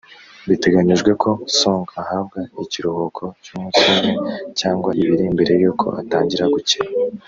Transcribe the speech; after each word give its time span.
Biteganyijwe 0.49 1.11
ko 1.21 1.29
Song 1.59 1.85
ahabwa 2.01 2.39
ikiruhuko 2.63 3.23
cy’umunsi 3.43 3.79
umwe 3.91 4.09
cyangwa 4.59 4.89
ibiri 5.01 5.23
mbere 5.35 5.53
y’uko 5.61 5.85
atangira 6.01 6.45
gukina 6.55 6.91